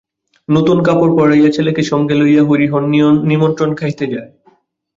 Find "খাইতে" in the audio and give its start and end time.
3.75-4.05